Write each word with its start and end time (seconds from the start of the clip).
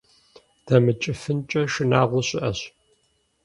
ДэмыкӀыфынкӀэ 0.65 1.61
шынагъуэ 1.73 2.21
щыӀэщ. 2.27 2.59